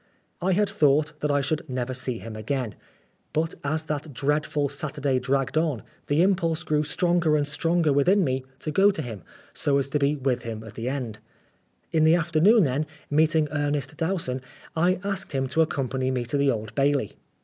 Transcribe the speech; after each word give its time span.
I 0.41 0.53
had 0.53 0.67
thought 0.67 1.13
that 1.19 1.29
I 1.29 1.41
should 1.41 1.69
never 1.69 1.93
see 1.93 2.17
him 2.17 2.35
again. 2.35 2.73
But 3.33 3.53
as 3.63 3.83
that 3.83 4.11
dreadful 4.15 4.67
Saturday 4.67 5.19
dragged 5.19 5.59
on, 5.59 5.83
the 6.07 6.23
impulse 6.23 6.63
grew 6.63 6.83
stronger 6.83 7.35
and 7.37 7.41
1 7.41 7.41
86 7.43 7.51
Oscar 7.59 7.65
Wilde 7.69 7.75
stronger 7.83 7.93
within 7.93 8.23
me 8.23 8.43
to 8.61 8.71
go 8.71 8.89
to 8.89 9.01
him, 9.03 9.21
so 9.53 9.77
as 9.77 9.89
to 9.89 9.99
be 9.99 10.15
with 10.15 10.41
him 10.41 10.63
at 10.63 10.73
the 10.73 10.89
end. 10.89 11.19
In 11.91 12.03
the 12.03 12.15
afternoon 12.15 12.63
then, 12.63 12.87
meeting 13.11 13.47
Ernest 13.51 13.95
Dowson, 13.95 14.41
I 14.75 14.99
asked 15.03 15.33
him 15.33 15.45
to 15.49 15.61
accompany 15.61 16.09
me 16.09 16.25
to 16.25 16.37
the 16.37 16.49
Old 16.49 16.73
Bailey. 16.73 17.11